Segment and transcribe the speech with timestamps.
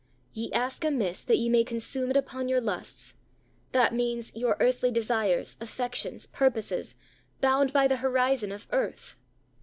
[0.33, 3.13] "Ye ask amiss, that ye may consume it upon your lusts"
[3.71, 6.95] that means, your earthly desires, affections, purposes,
[7.39, 9.15] bound by the horizon of earth.